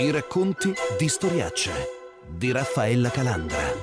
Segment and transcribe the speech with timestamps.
[0.00, 1.70] I racconti di storiacce
[2.26, 3.79] di Raffaella Calandra.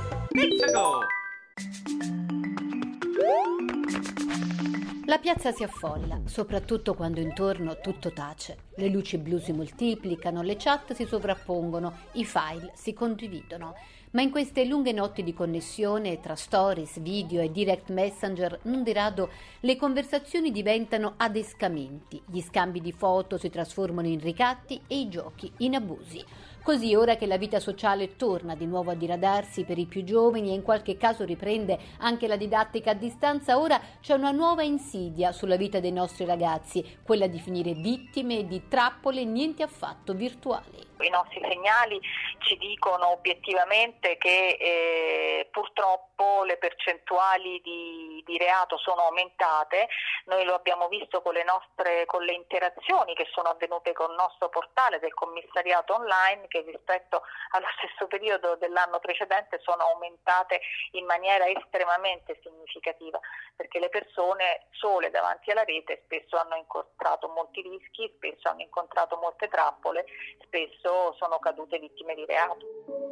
[5.18, 8.66] La piazza si affolla, soprattutto quando intorno tutto tace.
[8.76, 13.74] Le luci blu si moltiplicano, le chat si sovrappongono, i file si condividono.
[14.12, 18.94] Ma in queste lunghe notti di connessione tra stories, video e direct messenger, non di
[18.94, 25.10] rado le conversazioni diventano adescamenti, gli scambi di foto si trasformano in ricatti e i
[25.10, 26.24] giochi in abusi.
[26.68, 30.50] Così ora che la vita sociale torna di nuovo a diradarsi per i più giovani
[30.50, 35.32] e in qualche caso riprende anche la didattica a distanza, ora c'è una nuova insidia
[35.32, 40.88] sulla vita dei nostri ragazzi, quella di finire vittime di trappole niente affatto virtuali.
[41.00, 42.02] I nostri segnali
[42.40, 49.88] ci dicono obiettivamente che eh, purtroppo le percentuali di, di, reato sono aumentate,
[50.26, 54.16] noi lo abbiamo visto con le, nostre, con le interazioni che sono avvenute con il
[54.16, 61.06] nostro portale del commissariato online che rispetto allo stesso periodo dell'anno precedente sono aumentate in
[61.06, 63.20] maniera estremamente significativa
[63.56, 69.18] perché le persone sole davanti alla rete spesso hanno incontrato molti rischi, spesso hanno incontrato
[69.18, 70.06] molte trappole,
[70.44, 73.07] spesso sono cadute vittime di reato.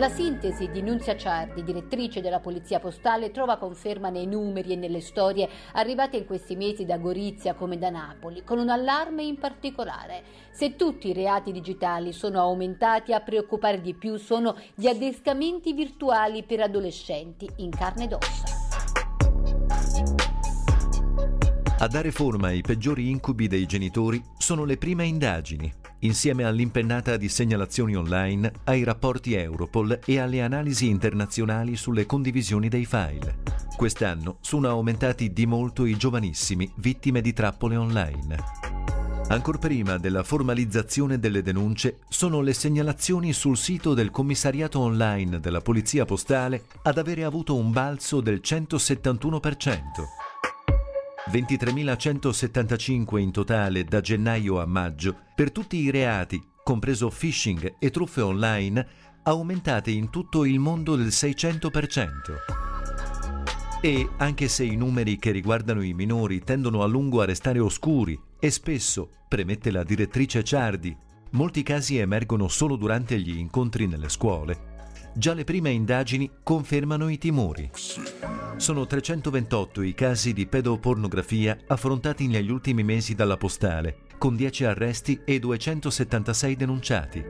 [0.00, 5.02] La sintesi di Nunzia Ciardi, direttrice della Polizia Postale, trova conferma nei numeri e nelle
[5.02, 10.22] storie arrivate in questi mesi da Gorizia come da Napoli, con un allarme in particolare.
[10.52, 16.44] Se tutti i reati digitali sono aumentati, a preoccupare di più sono gli adescamenti virtuali
[16.44, 18.49] per adolescenti in carne ed ossa.
[21.82, 27.26] A dare forma ai peggiori incubi dei genitori sono le prime indagini, insieme all'impennata di
[27.30, 33.38] segnalazioni online, ai rapporti Europol e alle analisi internazionali sulle condivisioni dei file.
[33.78, 38.36] Quest'anno sono aumentati di molto i giovanissimi vittime di trappole online.
[39.28, 45.62] Ancor prima della formalizzazione delle denunce sono le segnalazioni sul sito del commissariato online della
[45.62, 50.29] Polizia Postale ad avere avuto un balzo del 171%.
[51.28, 58.22] 23.175 in totale da gennaio a maggio per tutti i reati, compreso phishing e truffe
[58.22, 58.86] online,
[59.24, 62.08] aumentate in tutto il mondo del 600%.
[63.82, 68.18] E anche se i numeri che riguardano i minori tendono a lungo a restare oscuri
[68.38, 70.96] e spesso, premette la direttrice Ciardi,
[71.32, 74.69] molti casi emergono solo durante gli incontri nelle scuole,
[75.14, 77.70] già le prime indagini confermano i timori.
[78.56, 85.20] Sono 328 i casi di pedopornografia affrontati negli ultimi mesi dalla postale, con 10 arresti
[85.24, 87.24] e 276 denunciati.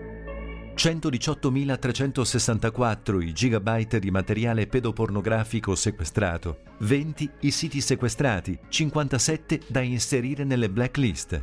[0.75, 10.71] 118.364 i gigabyte di materiale pedopornografico sequestrato, 20 i siti sequestrati, 57 da inserire nelle
[10.71, 11.39] blacklist.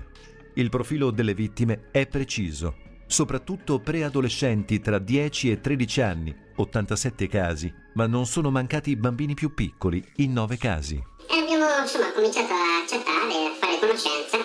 [0.55, 7.73] Il profilo delle vittime è preciso, soprattutto preadolescenti tra 10 e 13 anni, 87 casi,
[7.93, 11.01] ma non sono mancati bambini più piccoli, in 9 casi.
[11.29, 14.37] E abbiamo insomma cominciato a chattare, a fare conoscenza.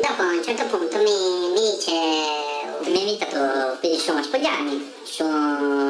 [0.00, 5.24] Dopo a un certo punto mi, mi dice, mi ha invitato insomma, a spogliarmi su,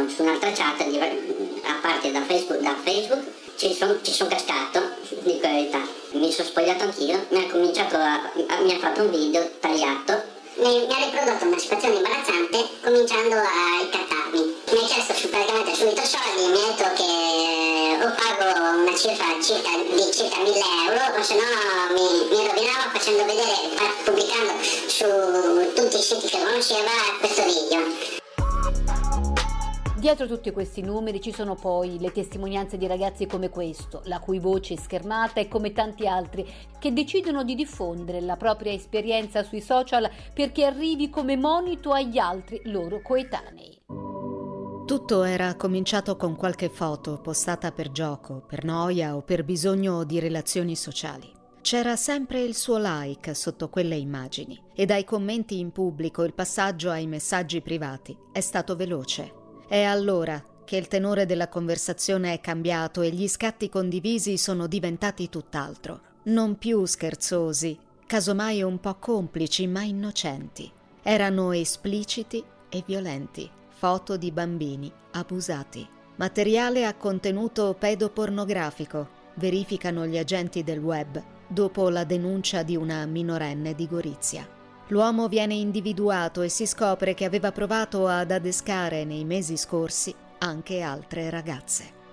[0.08, 3.24] su un'altra chat, a parte da Facebook, da Facebook
[3.56, 4.80] ci sono son cascato,
[5.22, 5.80] dico la verità.
[6.12, 10.33] Mi sono spogliato anch'io, mi ha cominciato a, a, mi ha fatto un video tagliato
[10.56, 14.62] mi, mi ha riprodotto una situazione imbarazzante cominciando a ricattarmi.
[14.70, 19.70] Mi ha chiesto praticamente subito soldi, mi ha detto che o pago una cifra circa,
[19.76, 21.42] di circa 1000 euro o se no
[21.94, 23.54] mi, mi rovinava facendo vedere,
[24.04, 28.13] pubblicando su tutti i siti che conosceva questo video.
[30.04, 34.38] Dietro tutti questi numeri ci sono poi le testimonianze di ragazzi come questo, la cui
[34.38, 36.46] voce è schermata e come tanti altri,
[36.78, 42.60] che decidono di diffondere la propria esperienza sui social perché arrivi come monito agli altri
[42.64, 43.80] loro coetanei.
[44.84, 50.18] Tutto era cominciato con qualche foto postata per gioco, per noia o per bisogno di
[50.20, 51.32] relazioni sociali.
[51.62, 56.90] C'era sempre il suo like sotto quelle immagini e dai commenti in pubblico il passaggio
[56.90, 63.02] ai messaggi privati è stato veloce è allora che il tenore della conversazione è cambiato
[63.02, 66.00] e gli scatti condivisi sono diventati tutt'altro.
[66.24, 70.70] Non più scherzosi, casomai un po' complici ma innocenti.
[71.02, 75.86] Erano espliciti e violenti, foto di bambini abusati.
[76.16, 83.74] Materiale a contenuto pedopornografico, verificano gli agenti del web dopo la denuncia di una minorenne
[83.74, 84.53] di Gorizia.
[84.88, 90.82] L'uomo viene individuato e si scopre che aveva provato ad adescare nei mesi scorsi anche
[90.82, 92.03] altre ragazze.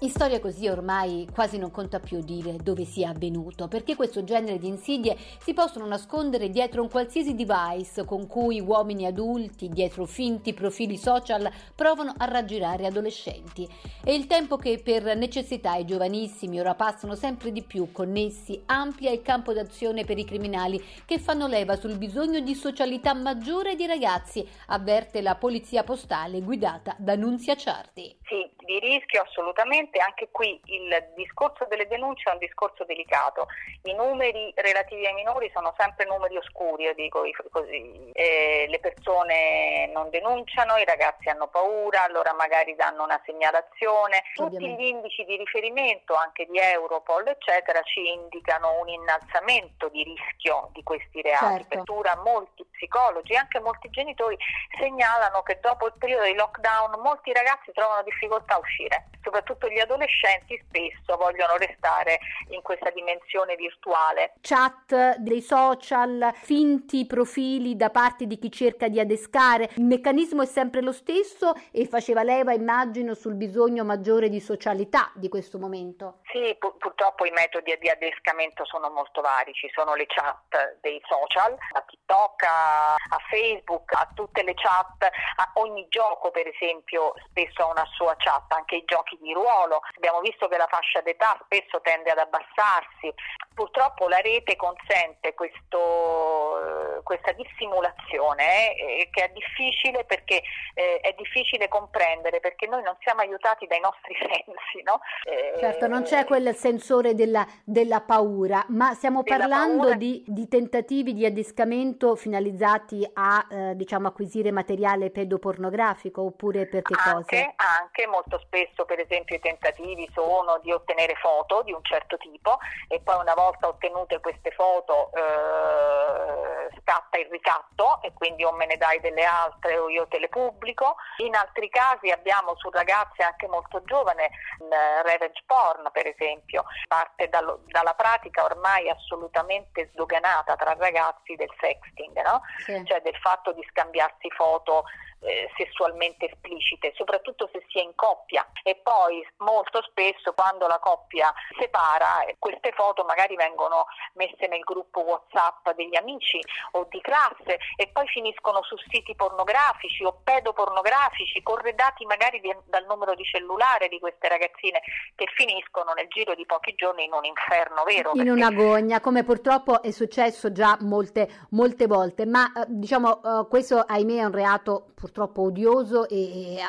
[0.00, 4.58] In storia così ormai quasi non conta più dire dove sia avvenuto, perché questo genere
[4.58, 10.52] di insidie si possono nascondere dietro un qualsiasi device con cui uomini adulti, dietro finti
[10.52, 13.66] profili social, provano a raggirare adolescenti.
[14.04, 19.10] E il tempo che per necessità i giovanissimi ora passano sempre di più connessi amplia
[19.10, 23.86] il campo d'azione per i criminali che fanno leva sul bisogno di socialità maggiore di
[23.86, 28.14] ragazzi, avverte la polizia postale guidata da Nunzia Ciardi.
[28.26, 33.46] Sì, di rischio assolutamente, anche qui il discorso delle denunce è un discorso delicato,
[33.82, 39.86] i numeri relativi ai minori sono sempre numeri oscuri, io dico così, eh, le persone
[39.92, 45.36] non denunciano, i ragazzi hanno paura, allora magari danno una segnalazione, tutti gli indici di
[45.36, 51.94] riferimento anche di Europol eccetera ci indicano un innalzamento di rischio di questi reati, certo.
[51.94, 54.36] per molti psicologi e anche molti genitori
[54.76, 58.14] segnalano che dopo il periodo di lockdown molti ragazzi trovano difficoltà
[58.46, 62.18] a uscire, soprattutto gli adolescenti spesso vogliono restare
[62.50, 64.34] in questa dimensione virtuale.
[64.40, 70.46] Chat dei social, finti profili da parte di chi cerca di adescare, il meccanismo è
[70.46, 76.20] sempre lo stesso e faceva leva immagino sul bisogno maggiore di socialità di questo momento.
[76.32, 81.00] Sì, pu- purtroppo i metodi di adescamento sono molto vari, ci sono le chat dei
[81.06, 87.12] social, a TikTok, a, a Facebook, a tutte le chat, a ogni gioco per esempio
[87.28, 89.80] spesso ha una sua chat, anche i giochi di ruolo.
[89.96, 93.12] Abbiamo visto che la fascia d'età spesso tende ad abbassarsi.
[93.54, 100.42] Purtroppo la rete consente questo, questa dissimulazione eh, che è difficile perché
[100.74, 104.82] eh, è difficile comprendere perché noi non siamo aiutati dai nostri sensi.
[104.84, 105.00] No?
[105.24, 111.14] Eh, certo, non c'è quel sensore della, della paura, ma stiamo parlando di, di, tentativi
[111.14, 117.54] di adescamento finalizzati a eh, diciamo, acquisire materiale pedopornografico oppure per che anche, cosa?
[117.80, 122.58] Anche, molto spesso per esempio i tentativi sono di ottenere foto di un certo tipo
[122.88, 128.66] e poi una volta ottenute queste foto eh, scatta il ricatto e quindi o me
[128.66, 130.96] ne dai delle altre o io te le pubblico.
[131.18, 134.24] In altri casi abbiamo su ragazze anche molto giovani
[134.60, 141.50] il revenge porn per esempio, parte dallo, dalla pratica ormai assolutamente sdoganata tra ragazzi del
[141.58, 142.40] sexting, no?
[142.58, 142.84] sì.
[142.84, 144.84] cioè del fatto di scambiarsi foto
[145.20, 150.78] eh, sessualmente esplicite, soprattutto se si è in coppia e poi molto spesso quando la
[150.78, 156.40] coppia separa eh, queste foto magari vengono messe nel gruppo WhatsApp degli amici
[156.72, 162.84] o di classe e poi finiscono su siti pornografici o pedopornografici corredati magari di, dal
[162.86, 164.80] numero di cellulare di queste ragazzine
[165.14, 168.12] che finiscono nel giro di pochi giorni in un inferno vero.
[168.14, 173.48] In una gogna, come purtroppo è successo già molte, molte volte, ma eh, diciamo uh,
[173.48, 176.60] questo ahimè è un reato purtroppo odioso e, e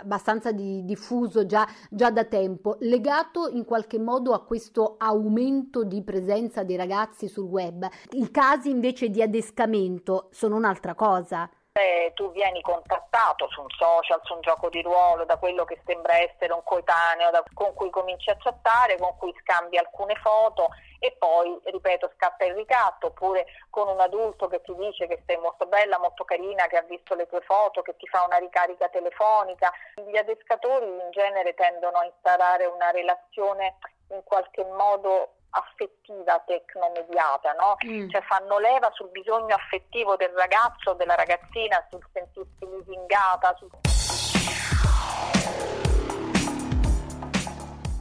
[0.00, 6.02] abbastanza di, diffuso già, già da tempo, legato in qualche modo a questo aumento di
[6.02, 7.88] presenza dei ragazzi sul web.
[8.12, 14.20] I casi invece di adescamento sono un'altra cosa se tu vieni contattato su un social,
[14.22, 17.90] su un gioco di ruolo, da quello che sembra essere un coetaneo da, con cui
[17.90, 20.68] cominci a chattare, con cui scambi alcune foto
[21.00, 25.36] e poi, ripeto, scatta il ricatto, oppure con un adulto che ti dice che sei
[25.38, 28.88] molto bella, molto carina, che ha visto le tue foto, che ti fa una ricarica
[28.88, 29.72] telefonica.
[29.96, 33.78] Gli adescatori in genere tendono a instaurare una relazione
[34.10, 37.76] in qualche modo affettiva tecnomediata, no?
[37.86, 38.08] Mm.
[38.08, 43.54] Cioè fanno leva sul bisogno affettivo del ragazzo o della ragazzina, sul sentirsi lusingata.
[43.58, 43.70] Sul...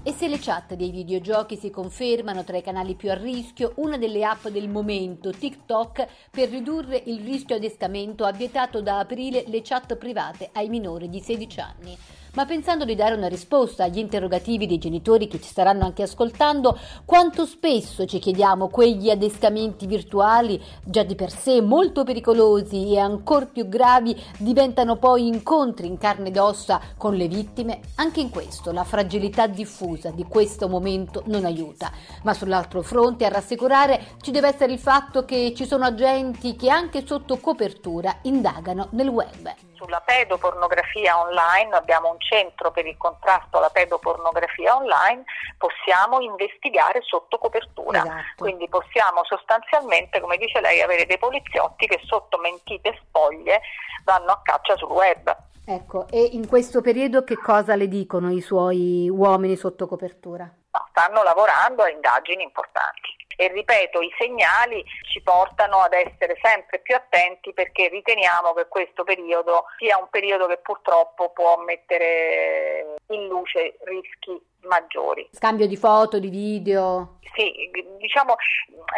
[0.06, 3.98] E se le chat dei videogiochi si confermano tra i canali più a rischio, una
[3.98, 9.62] delle app del momento, TikTok, per ridurre il rischio adescamento ha vietato da aprile le
[9.62, 11.98] chat private ai minori di 16 anni
[12.36, 16.78] ma pensando di dare una risposta agli interrogativi dei genitori che ci staranno anche ascoltando,
[17.06, 23.46] quanto spesso ci chiediamo quegli adescamenti virtuali, già di per sé molto pericolosi e ancora
[23.46, 27.82] più gravi, diventano poi incontri in carne ed ossa con le vittime?
[27.96, 31.92] Anche in questo la fragilità diffusa di questo momento non aiuta,
[32.24, 36.70] ma sull'altro fronte a rassicurare ci deve essere il fatto che ci sono agenti che
[36.70, 43.58] anche sotto copertura indagano nel web sulla pedopornografia online, abbiamo un centro per il contrasto
[43.58, 45.24] alla pedopornografia online,
[45.58, 48.02] possiamo investigare sotto copertura.
[48.02, 48.44] Esatto.
[48.44, 53.62] Quindi possiamo sostanzialmente, come dice lei, avere dei poliziotti che sotto mentite spoglie
[54.06, 55.36] vanno a caccia sul web.
[55.66, 60.50] Ecco, e in questo periodo che cosa le dicono i suoi uomini sotto copertura?
[60.74, 66.80] No, stanno lavorando a indagini importanti e ripeto i segnali ci portano ad essere sempre
[66.80, 73.28] più attenti perché riteniamo che questo periodo sia un periodo che purtroppo può mettere in
[73.28, 75.28] luce rischi maggiori.
[75.32, 77.20] Scambio di foto, di video?
[77.36, 78.36] Sì, diciamo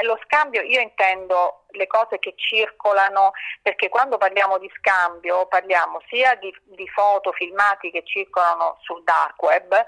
[0.03, 6.35] lo scambio io intendo le cose che circolano perché quando parliamo di scambio parliamo sia
[6.35, 9.83] di, di foto, filmati che circolano sul dark web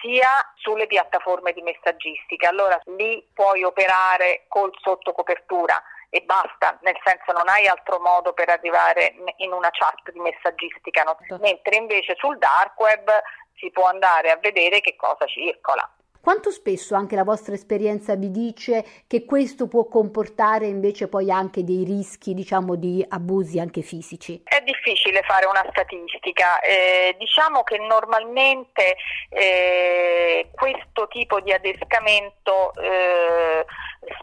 [0.00, 2.48] sia sulle piattaforme di messaggistica.
[2.48, 8.48] Allora lì puoi operare col sottocopertura e basta, nel senso non hai altro modo per
[8.48, 11.16] arrivare in una chat di messaggistica, no?
[11.20, 11.38] Certo.
[11.38, 13.08] mentre invece sul dark web
[13.54, 15.88] si può andare a vedere che cosa circola.
[16.22, 21.64] Quanto spesso anche la vostra esperienza vi dice che questo può comportare invece poi anche
[21.64, 24.42] dei rischi, diciamo, di abusi anche fisici?
[24.44, 28.96] È difficile fare una statistica, eh, diciamo che normalmente
[29.30, 33.64] eh, questo tipo di adescamento eh,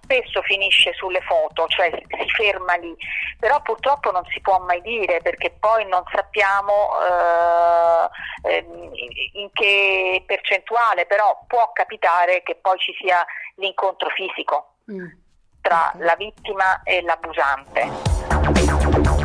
[0.02, 2.96] spesso finisce sulle foto, cioè si ferma lì,
[3.40, 6.90] però purtroppo non si può mai dire perché poi non sappiamo
[8.44, 8.92] eh, ehm,
[9.34, 13.24] in che percentuale, però può capitare che poi ci sia
[13.56, 15.08] l'incontro fisico mm.
[15.62, 19.17] tra la vittima e l'abusante.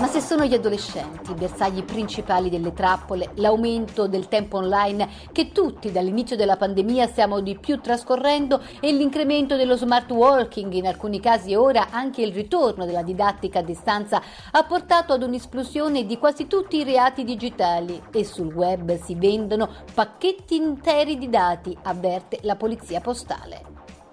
[0.00, 5.52] Ma se sono gli adolescenti i bersagli principali delle trappole, l'aumento del tempo online che
[5.52, 11.20] tutti dall'inizio della pandemia stiamo di più trascorrendo e l'incremento dello smart working, in alcuni
[11.20, 16.46] casi ora anche il ritorno della didattica a distanza, ha portato ad un'esplosione di quasi
[16.46, 22.56] tutti i reati digitali e sul web si vendono pacchetti interi di dati, avverte la
[22.56, 23.60] polizia postale.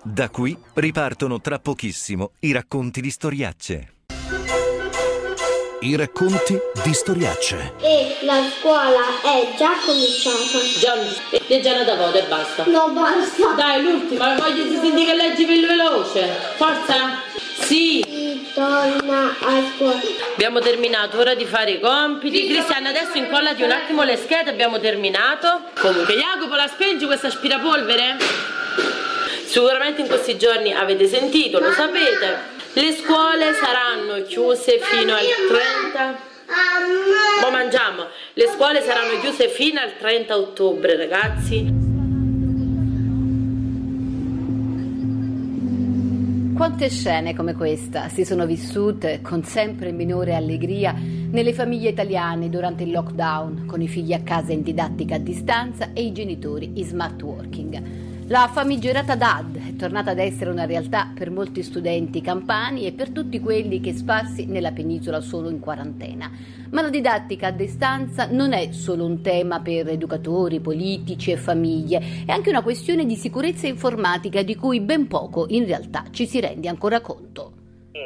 [0.04, 3.92] Da qui ripartono tra pochissimo i racconti di storiacce.
[5.80, 7.74] I racconti di storiacce.
[7.82, 10.58] E la scuola è già cominciata.
[10.80, 10.96] Già,
[11.46, 12.64] leggi una da voto e basta.
[12.66, 13.52] No, basta.
[13.56, 16.36] Dai, l'ultima, voglio si senti che leggi più veloce.
[16.56, 17.22] Forza.
[17.60, 18.04] Sì.
[18.08, 20.02] Si torna a scuola.
[20.34, 22.48] Abbiamo terminato, ora di fare i compiti.
[22.48, 25.62] Cristiana, adesso incollati un attimo le schede, abbiamo terminato.
[25.80, 28.18] Comunque, Jacopo, la spingi questa aspirapolvere?
[29.46, 36.20] Sicuramente in questi giorni avete sentito, lo sapete le scuole saranno chiuse fino al 30
[37.42, 38.04] Poi mangiamo.
[38.36, 41.74] Le scuole saranno chiuse fino al 30 ottobre, ragazzi.
[46.56, 52.84] Quante scene come questa si sono vissute con sempre minore allegria nelle famiglie italiane durante
[52.84, 56.86] il lockdown, con i figli a casa in didattica a distanza e i genitori in
[56.86, 57.82] smart working.
[58.28, 63.40] La famigerata DAD tornata ad essere una realtà per molti studenti campani e per tutti
[63.40, 66.30] quelli che sparsi nella penisola sono in quarantena.
[66.72, 72.26] Ma la didattica a distanza non è solo un tema per educatori, politici e famiglie,
[72.26, 76.42] è anche una questione di sicurezza informatica di cui ben poco in realtà ci si
[76.42, 77.57] rende ancora conto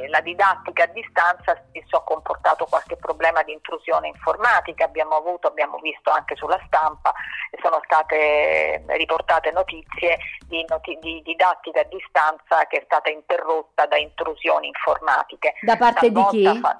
[0.07, 5.77] la didattica a distanza spesso ha comportato qualche problema di intrusione informatica, abbiamo avuto, abbiamo
[5.79, 7.13] visto anche sulla stampa,
[7.61, 10.17] sono state riportate notizie
[10.47, 15.53] di, noti- di didattica a distanza che è stata interrotta da intrusioni informatiche.
[15.61, 16.59] Da parte Talvolta di chi?
[16.59, 16.77] Fa-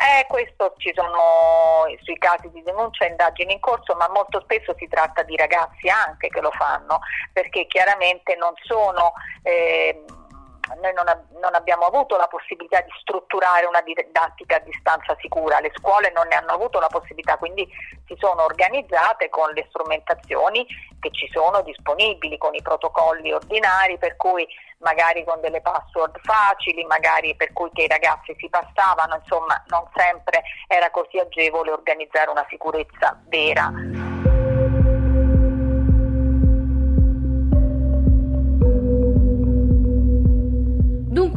[0.00, 4.72] eh, questo ci sono sui casi di denuncia e indagini in corso, ma molto spesso
[4.78, 7.00] si tratta di ragazzi anche che lo fanno,
[7.32, 10.04] perché chiaramente non sono eh,
[10.80, 11.04] noi non,
[11.40, 16.26] non, abbiamo avuto la possibilità di strutturare una didattica a distanza sicura, le scuole non
[16.28, 17.68] ne hanno avuto la possibilità, quindi
[18.06, 20.66] si sono organizzate con le strumentazioni
[21.00, 24.46] che ci sono disponibili, con i protocolli ordinari, per cui
[24.78, 29.88] magari con delle password facili, magari per cui che i ragazzi si passavano, insomma non
[29.94, 34.17] sempre era così agevole organizzare una sicurezza vera.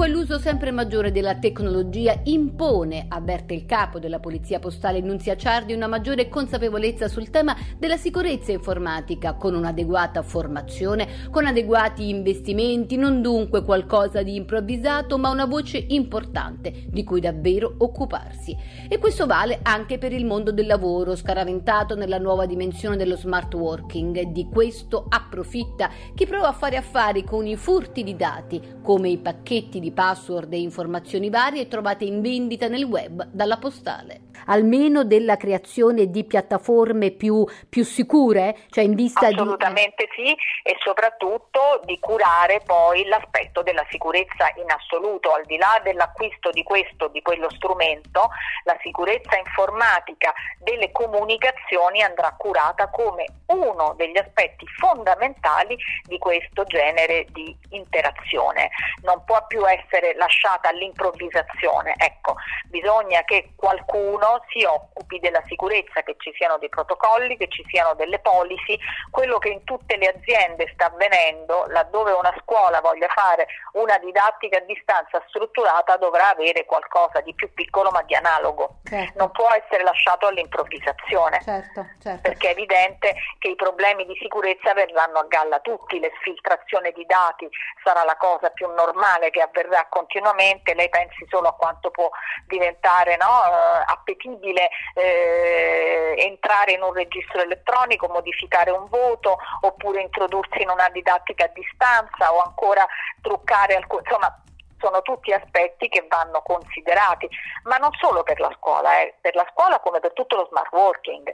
[0.02, 5.74] Dunque l'uso sempre maggiore della tecnologia impone, avverte il capo della Polizia Postale Nunzia Ciardi,
[5.74, 13.22] una maggiore consapevolezza sul tema della sicurezza informatica, con un'adeguata formazione, con adeguati investimenti, non
[13.22, 18.58] dunque qualcosa di improvvisato, ma una voce importante di cui davvero occuparsi.
[18.90, 23.54] E questo vale anche per il mondo del lavoro, scaraventato nella nuova dimensione dello smart
[23.54, 24.32] working.
[24.32, 29.20] Di questo approfitta chi prova a fare affari con i furti di dati, come i
[29.20, 34.30] pacchetti di password e informazioni varie trovate in vendita nel web dalla postale.
[34.46, 40.28] Almeno della creazione di piattaforme più, più sicure, cioè in vista Assolutamente di...
[40.28, 46.50] sì e soprattutto di curare poi l'aspetto della sicurezza in assoluto, al di là dell'acquisto
[46.50, 48.30] di questo, di quello strumento,
[48.64, 57.28] la sicurezza informatica delle comunicazioni andrà curata come uno degli aspetti fondamentali di questo genere
[57.32, 58.70] di interazione.
[59.04, 61.94] Non può più essere lasciata all'improvvisazione.
[61.98, 62.36] Ecco,
[62.66, 67.94] bisogna che qualcuno si occupi della sicurezza, che ci siano dei protocolli, che ci siano
[67.94, 68.78] delle policy,
[69.10, 74.58] quello che in tutte le aziende sta avvenendo, laddove una scuola voglia fare una didattica
[74.58, 79.18] a distanza strutturata dovrà avere qualcosa di più piccolo ma di analogo, certo.
[79.18, 82.22] non può essere lasciato all'improvvisazione, certo, certo.
[82.22, 87.48] perché è evidente che i problemi di sicurezza verranno a galla tutti, l'esfiltrazione di dati
[87.84, 92.10] sarà la cosa più normale che avverrà continuamente, lei pensi solo a quanto può
[92.48, 100.62] diventare no, eh, appetibile eh, entrare in un registro elettronico, modificare un voto oppure introdursi
[100.62, 102.86] in una didattica a distanza o ancora
[103.22, 104.42] truccare alcune, insomma
[104.80, 107.30] sono tutti aspetti che vanno considerati,
[107.64, 110.72] ma non solo per la scuola, eh, per la scuola come per tutto lo smart
[110.74, 111.34] working.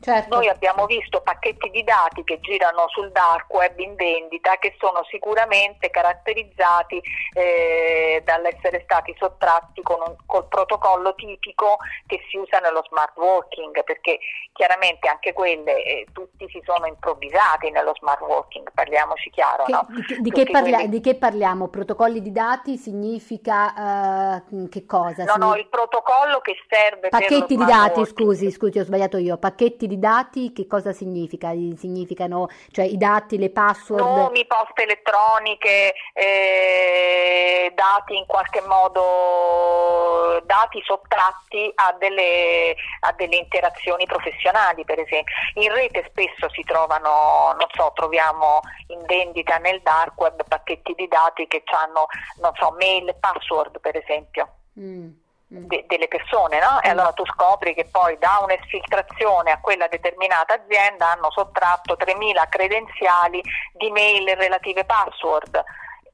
[0.00, 0.34] Certo.
[0.34, 5.04] Noi abbiamo visto pacchetti di dati che girano sul dark web in vendita che sono
[5.10, 7.02] sicuramente caratterizzati
[7.34, 11.76] eh, dall'essere stati sottratti con un, col protocollo tipico
[12.06, 14.18] che si usa nello smart working, perché
[14.52, 19.64] chiaramente anche quelle eh, tutti si sono improvvisati nello smart working, parliamoci chiaro.
[19.64, 19.86] Che, no?
[20.20, 20.88] di, che parlia, quelli...
[20.88, 21.68] di, che parliamo?
[21.68, 25.24] Protocolli di dati significa uh, che cosa?
[25.24, 25.40] No, Sign...
[25.42, 28.06] no, il protocollo che serve pacchetti di dati, working.
[28.06, 31.50] scusi, scusi, ho sbagliato io, pacchetti di dati che cosa significa?
[31.50, 34.02] Significano cioè i dati, le password?
[34.02, 44.06] Nomi, poste elettroniche, eh, dati in qualche modo, dati sottratti a delle, a delle interazioni
[44.06, 45.34] professionali per esempio.
[45.54, 51.08] In rete spesso si trovano, non so, troviamo in vendita nel dark web pacchetti di
[51.08, 52.06] dati che hanno,
[52.40, 54.48] non so, mail, password per esempio.
[54.78, 56.80] Mm de- delle persone, no?
[56.80, 56.90] E mm.
[56.92, 63.42] allora tu scopri che poi da un'esfiltrazione a quella determinata azienda hanno sottratto 3.000 credenziali
[63.72, 65.64] di mail e relative password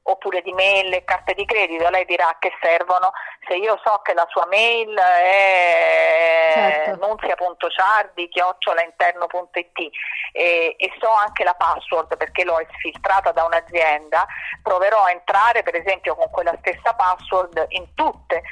[0.09, 3.11] oppure di mail e carte di credito, lei dirà che servono
[3.45, 7.05] se io so che la sua mail è certo.
[7.05, 9.77] nunzia.ciardi chiocciolainterno.it
[10.31, 14.25] e, e so anche la password perché l'ho esfiltrata da un'azienda,
[14.63, 18.43] proverò a entrare per esempio con quella stessa password in tutte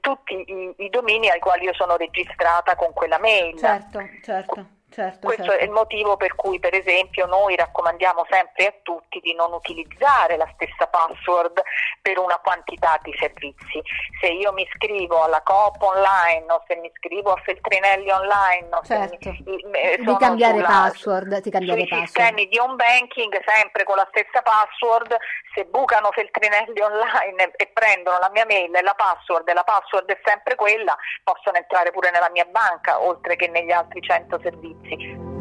[0.00, 3.56] tutti i, i, domini ai quali io sono registrata con quella mail.
[3.56, 4.66] Certo, certo.
[4.98, 5.60] Certo, Questo certo.
[5.60, 10.36] è il motivo per cui, per esempio, noi raccomandiamo sempre a tutti di non utilizzare
[10.36, 11.62] la stessa password
[12.02, 13.80] per una quantità di servizi.
[14.20, 18.82] Se io mi iscrivo alla Coop online o se mi iscrivo a Feltrinelli online o
[18.82, 19.18] certo.
[19.20, 22.08] se mi, eh, di cambiare sulla, password, di cambiare sui password.
[22.08, 25.16] sistemi di home banking sempre con la stessa password,
[25.54, 30.10] se bucano Feltrinelli online e prendono la mia mail e la password e la password
[30.10, 34.87] è sempre quella, possono entrare pure nella mia banca oltre che negli altri 100 servizi
[34.88, 35.38] servizi.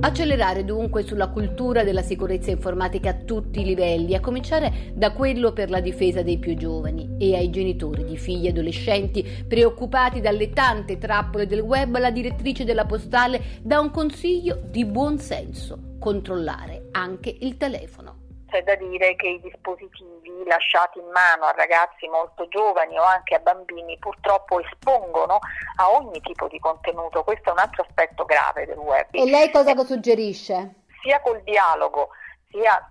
[0.00, 5.52] Accelerare dunque sulla cultura della sicurezza informatica a tutti i livelli, a cominciare da quello
[5.52, 10.98] per la difesa dei più giovani e ai genitori di figli adolescenti preoccupati dalle tante
[10.98, 17.36] trappole del web, la direttrice della postale dà un consiglio di buon senso, controllare anche
[17.40, 18.17] il telefono
[18.48, 23.34] c'è da dire che i dispositivi lasciati in mano a ragazzi molto giovani o anche
[23.34, 25.38] a bambini purtroppo espongono
[25.76, 29.06] a ogni tipo di contenuto, questo è un altro aspetto grave del web.
[29.12, 30.74] E lei cosa suggerisce?
[31.02, 32.08] Sia col dialogo,
[32.50, 32.90] sia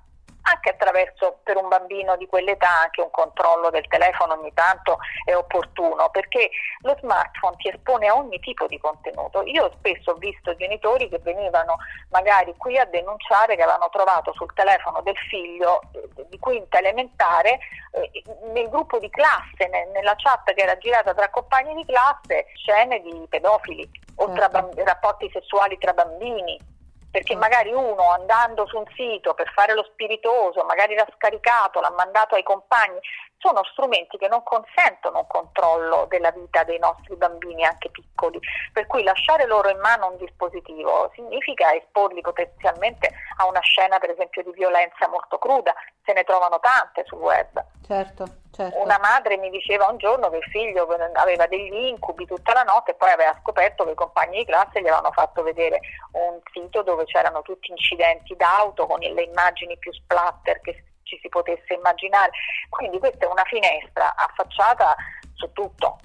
[0.50, 5.36] anche attraverso per un bambino di quell'età anche un controllo del telefono ogni tanto è
[5.36, 6.50] opportuno perché
[6.82, 9.44] lo smartphone ti espone a ogni tipo di contenuto.
[9.44, 11.78] Io spesso ho visto genitori che venivano
[12.10, 17.60] magari qui a denunciare che avevano trovato sul telefono del figlio eh, di quinta elementare
[17.92, 23.02] eh, nel gruppo di classe, nella chat che era girata tra compagni di classe, scene
[23.02, 24.60] di pedofili o tra certo.
[24.60, 26.76] bamb- rapporti sessuali tra bambini
[27.12, 31.94] perché magari uno andando su un sito per fare lo spiritoso, magari l'ha scaricato, l'ha
[31.96, 33.00] mandato ai compagni,
[33.38, 38.40] sono strumenti che non consentono un controllo della vita dei nostri bambini anche piccoli,
[38.74, 44.10] per cui lasciare loro in mano un dispositivo significa esporli potenzialmente a una scena per
[44.10, 47.64] esempio di violenza molto cruda, se ne trovano tante sul web.
[47.86, 48.82] Certo, certo.
[48.82, 52.92] Una madre mi diceva un giorno che il figlio aveva degli incubi tutta la notte
[52.92, 55.80] e poi aveva scoperto che i compagni di classe gli avevano fatto vedere
[56.14, 61.30] un sito dove c'erano tutti incidenti d'auto con le immagini più splatter che ci si
[61.30, 62.32] potesse immaginare.
[62.70, 64.96] Quindi questa è una finestra affacciata
[65.36, 66.00] su tutto.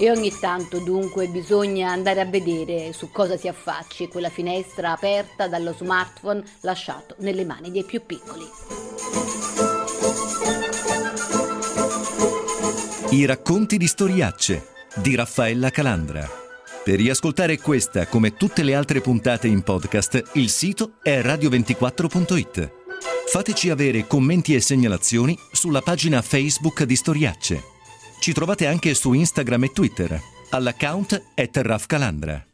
[0.00, 5.46] E ogni tanto dunque bisogna andare a vedere su cosa si affacci quella finestra aperta
[5.46, 8.44] dallo smartphone lasciato nelle mani dei più piccoli.
[13.10, 16.45] I racconti di storiacce di Raffaella Calandra.
[16.86, 22.70] Per riascoltare questa come tutte le altre puntate in podcast, il sito è radio24.it.
[23.26, 27.60] Fateci avere commenti e segnalazioni sulla pagina Facebook di Storiacce.
[28.20, 30.20] Ci trovate anche su Instagram e Twitter,
[30.50, 32.46] all'account è Terraf Calandra.